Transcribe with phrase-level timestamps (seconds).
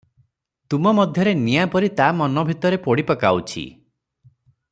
[0.73, 3.67] ତୁମ ମଧ୍ୟରେ ନିଆଁ ପରି ତା ମନ ଭିତରେ ପୋଡ଼ି ପକାଉଛି।